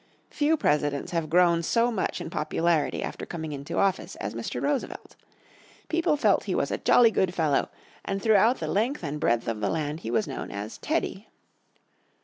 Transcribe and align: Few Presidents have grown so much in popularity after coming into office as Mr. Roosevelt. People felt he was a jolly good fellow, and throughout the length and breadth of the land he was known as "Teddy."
Few 0.31 0.57
Presidents 0.57 1.11
have 1.11 1.29
grown 1.29 1.61
so 1.61 1.91
much 1.91 2.19
in 2.19 2.31
popularity 2.31 3.03
after 3.03 3.23
coming 3.23 3.51
into 3.51 3.77
office 3.77 4.15
as 4.15 4.33
Mr. 4.33 4.59
Roosevelt. 4.59 5.15
People 5.89 6.17
felt 6.17 6.45
he 6.45 6.55
was 6.55 6.71
a 6.71 6.79
jolly 6.79 7.11
good 7.11 7.35
fellow, 7.35 7.69
and 8.03 8.19
throughout 8.19 8.57
the 8.59 8.67
length 8.67 9.03
and 9.03 9.19
breadth 9.19 9.47
of 9.47 9.59
the 9.61 9.69
land 9.69 9.99
he 9.99 10.09
was 10.09 10.27
known 10.27 10.49
as 10.49 10.79
"Teddy." 10.79 11.27